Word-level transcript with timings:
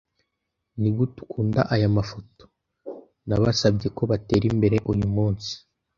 Nigute 0.79 1.17
ukunda 1.25 1.61
aya 1.73 1.89
mafoto? 1.97 2.43
Nabasabye 3.27 3.87
ko 3.97 4.01
batera 4.11 4.45
imbere 4.51 4.77
uyu 4.91 5.07
munsi. 5.15 5.51